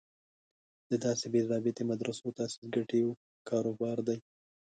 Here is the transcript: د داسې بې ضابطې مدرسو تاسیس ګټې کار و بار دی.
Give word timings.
د 0.89 0.91
داسې 1.05 1.25
بې 1.33 1.41
ضابطې 1.49 1.83
مدرسو 1.91 2.35
تاسیس 2.37 2.63
ګټې 2.75 3.01
کار 3.47 3.63
و 3.69 3.73
بار 3.81 3.99
دی. 4.07 4.17